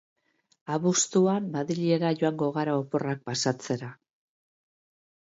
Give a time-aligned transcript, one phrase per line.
[0.75, 3.91] Abuztuan Madrilera joango gara oporrak pasatzera